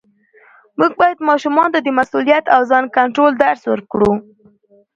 موږ 0.79 0.91
باید 1.01 1.25
ماشومانو 1.29 1.73
ته 1.73 1.79
د 1.81 1.87
مسؤلیت 1.99 2.45
او 2.55 2.61
ځان 2.71 2.85
کنټرول 2.97 3.31
درس 3.43 3.61
ورکړو 3.67 4.11